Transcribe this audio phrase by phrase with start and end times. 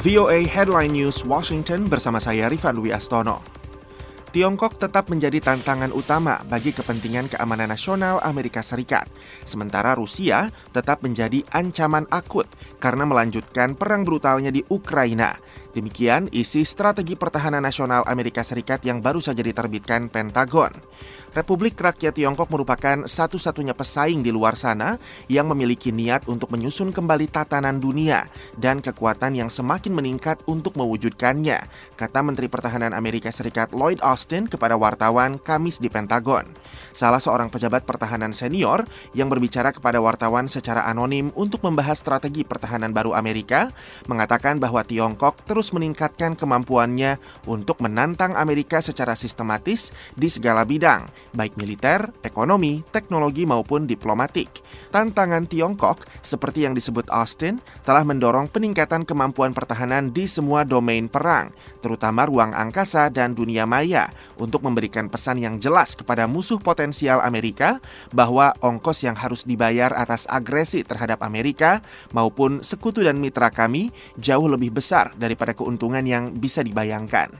[0.00, 3.44] VOA Headline News Washington bersama saya Rifan Dwi Astono.
[4.32, 9.04] Tiongkok tetap menjadi tantangan utama bagi kepentingan keamanan nasional Amerika Serikat,
[9.44, 12.48] sementara Rusia tetap menjadi ancaman akut
[12.80, 15.36] karena melanjutkan perang brutalnya di Ukraina.
[15.70, 20.74] Demikian isi strategi pertahanan nasional Amerika Serikat yang baru saja diterbitkan Pentagon.
[21.30, 24.98] Republik Rakyat Tiongkok merupakan satu-satunya pesaing di luar sana
[25.30, 28.26] yang memiliki niat untuk menyusun kembali tatanan dunia
[28.58, 31.58] dan kekuatan yang semakin meningkat untuk mewujudkannya,
[31.94, 36.50] kata Menteri Pertahanan Amerika Serikat Lloyd Austin kepada wartawan Kamis di Pentagon.
[36.90, 38.82] Salah seorang pejabat pertahanan senior
[39.14, 43.70] yang berbicara kepada wartawan secara anonim untuk membahas strategi pertahanan baru Amerika
[44.10, 51.04] mengatakan bahwa Tiongkok terus meningkatkan kemampuannya untuk menantang Amerika secara sistematis di segala bidang
[51.36, 54.62] baik militer, ekonomi, teknologi maupun diplomatik.
[54.90, 61.54] Tantangan Tiongkok, seperti yang disebut Austin, telah mendorong peningkatan kemampuan pertahanan di semua domain perang,
[61.84, 67.78] terutama ruang angkasa dan dunia maya, untuk memberikan pesan yang jelas kepada musuh potensial Amerika
[68.10, 74.46] bahwa ongkos yang harus dibayar atas agresi terhadap Amerika maupun sekutu dan mitra kami jauh
[74.50, 77.33] lebih besar daripada keuntungan yang bisa dibayangkan.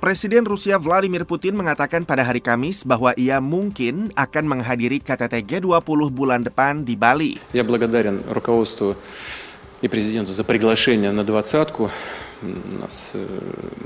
[0.00, 6.08] Presiden Rusia Vladimir Putin mengatakan pada hari Kamis bahwa ia mungkin akan menghadiri KTT G20
[6.12, 7.40] bulan depan di Bali.
[7.56, 8.96] Я благодарен руководству
[9.80, 11.88] и президенту за приглашение на двадцатку.
[12.80, 13.12] нас,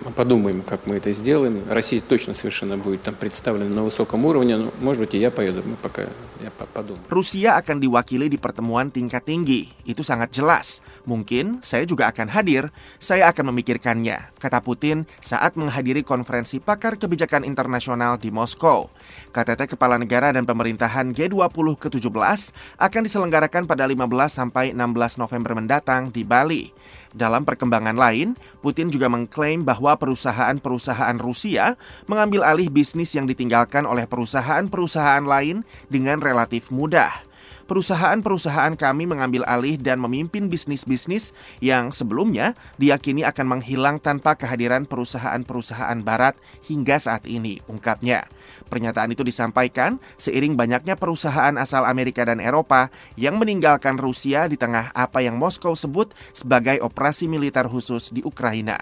[0.05, 1.63] мы подумаем, как мы это сделаем.
[1.69, 4.57] Россия точно совершенно будет там представлена на высоком уровне.
[4.57, 5.63] Но, может быть, и я поеду.
[5.67, 6.07] Мы пока
[6.39, 7.03] я подумаю.
[7.11, 9.75] Rusia akan diwakili di pertemuan tingkat tinggi.
[9.83, 10.79] Itu sangat jelas.
[11.03, 12.71] Mungkin saya juga akan hadir.
[13.03, 18.89] Saya akan memikirkannya, kata Putin saat menghadiri konferensi pakar kebijakan internasional di Moskow.
[19.35, 22.41] KTT Kepala Negara dan Pemerintahan G20 ke-17
[22.79, 23.99] akan diselenggarakan pada 15
[24.31, 26.71] sampai 16 November mendatang di Bali.
[27.15, 31.78] Dalam perkembangan lain, Putin juga mengklaim bahwa perusahaan-perusahaan Rusia
[32.10, 37.29] mengambil alih bisnis yang ditinggalkan oleh perusahaan-perusahaan lain dengan relatif mudah
[37.70, 41.30] perusahaan-perusahaan kami mengambil alih dan memimpin bisnis-bisnis
[41.62, 46.34] yang sebelumnya diyakini akan menghilang tanpa kehadiran perusahaan-perusahaan barat
[46.66, 48.26] hingga saat ini, ungkapnya.
[48.74, 54.90] Pernyataan itu disampaikan seiring banyaknya perusahaan asal Amerika dan Eropa yang meninggalkan Rusia di tengah
[54.98, 58.82] apa yang Moskow sebut sebagai operasi militer khusus di Ukraina.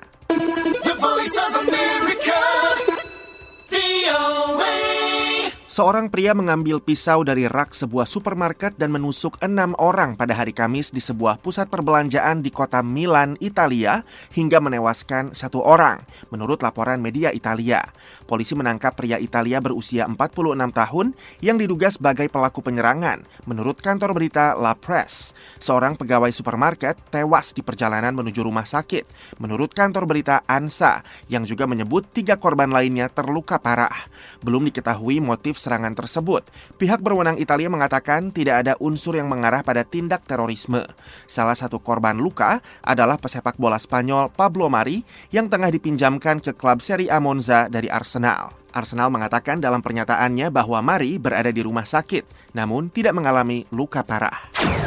[5.78, 10.90] Seorang pria mengambil pisau dari rak sebuah supermarket dan menusuk enam orang pada hari Kamis
[10.90, 14.02] di sebuah pusat perbelanjaan di kota Milan, Italia,
[14.34, 16.02] hingga menewaskan satu orang,
[16.34, 17.86] menurut laporan media Italia.
[18.26, 21.14] Polisi menangkap pria Italia berusia 46 tahun
[21.46, 25.38] yang diduga sebagai pelaku penyerangan, menurut kantor berita La Presse.
[25.62, 31.70] Seorang pegawai supermarket tewas di perjalanan menuju rumah sakit, menurut kantor berita ANSA, yang juga
[31.70, 34.10] menyebut tiga korban lainnya terluka parah.
[34.42, 36.48] Belum diketahui motif serangan tersebut.
[36.80, 40.88] Pihak berwenang Italia mengatakan tidak ada unsur yang mengarah pada tindak terorisme.
[41.28, 45.04] Salah satu korban luka adalah pesepak bola Spanyol Pablo Mari
[45.36, 48.56] yang tengah dipinjamkan ke klub Serie A Monza dari Arsenal.
[48.72, 54.87] Arsenal mengatakan dalam pernyataannya bahwa Mari berada di rumah sakit, namun tidak mengalami luka parah.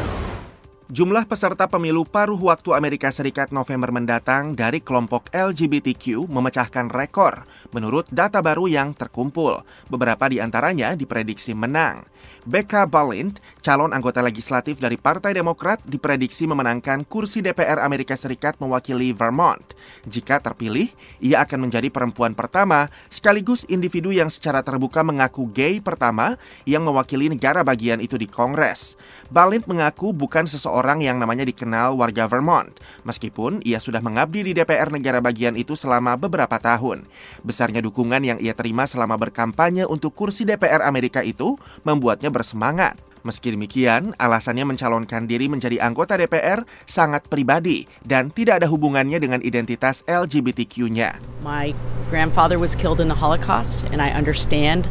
[0.91, 8.11] Jumlah peserta pemilu paruh waktu Amerika Serikat November mendatang dari kelompok LGBTQ memecahkan rekor menurut
[8.11, 9.63] data baru yang terkumpul.
[9.87, 12.11] Beberapa di antaranya diprediksi menang.
[12.43, 19.15] Becca Balint, calon anggota legislatif dari Partai Demokrat, diprediksi memenangkan kursi DPR Amerika Serikat mewakili
[19.15, 19.63] Vermont.
[20.09, 20.91] Jika terpilih,
[21.23, 26.35] ia akan menjadi perempuan pertama sekaligus individu yang secara terbuka mengaku gay pertama
[26.67, 28.99] yang mewakili negara bagian itu di Kongres.
[29.31, 32.73] Balint mengaku bukan seseorang yang namanya dikenal warga Vermont,
[33.05, 37.05] meskipun ia sudah mengabdi di DPR negara bagian itu selama beberapa tahun.
[37.45, 42.97] Besarnya dukungan yang ia terima selama berkampanye untuk kursi DPR Amerika itu membuatnya bersemangat.
[43.21, 49.45] Meski demikian, alasannya mencalonkan diri menjadi anggota DPR sangat pribadi dan tidak ada hubungannya dengan
[49.45, 51.21] identitas LGBTQ-nya.
[51.45, 51.77] My
[52.09, 54.89] grandfather was killed in the Holocaust and I understand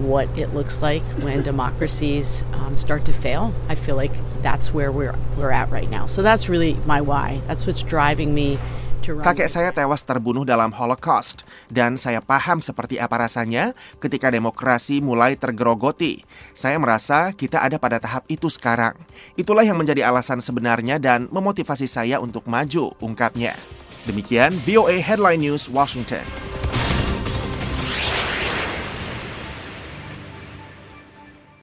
[0.00, 3.52] what it looks like when democracies um, start to fail.
[3.68, 4.12] I feel like
[4.42, 6.06] that's where we're we're at right now.
[6.06, 7.40] So that's really my why.
[7.46, 8.58] That's what's driving me
[9.00, 11.42] Kakek saya tewas terbunuh dalam Holocaust,
[11.72, 16.20] dan saya paham seperti apa rasanya ketika demokrasi mulai tergerogoti.
[16.52, 19.00] Saya merasa kita ada pada tahap itu sekarang.
[19.40, 23.56] Itulah yang menjadi alasan sebenarnya dan memotivasi saya untuk maju, ungkapnya.
[24.04, 26.49] Demikian VOA Headline News Washington.